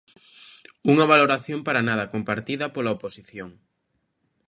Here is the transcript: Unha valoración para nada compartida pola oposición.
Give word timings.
Unha 0.91 1.09
valoración 1.13 1.59
para 1.67 1.85
nada 1.87 2.09
compartida 2.13 2.65
pola 2.75 2.95
oposición. 2.97 3.49